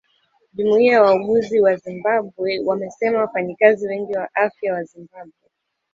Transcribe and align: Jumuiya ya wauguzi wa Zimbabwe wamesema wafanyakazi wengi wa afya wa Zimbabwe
Jumuiya 0.53 0.93
ya 0.93 1.01
wauguzi 1.01 1.59
wa 1.61 1.75
Zimbabwe 1.75 2.59
wamesema 2.65 3.19
wafanyakazi 3.19 3.87
wengi 3.87 4.13
wa 4.13 4.35
afya 4.35 4.73
wa 4.73 4.83
Zimbabwe 4.83 5.41